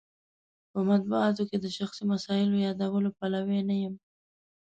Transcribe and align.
په 0.71 0.79
مطبوعاتو 0.89 1.43
کې 1.49 1.57
د 1.59 1.65
شخصي 1.77 2.03
مسایلو 2.13 2.63
یادولو 2.67 3.09
پلوی 3.17 3.59
نه 3.69 3.75
یم. 3.81 3.95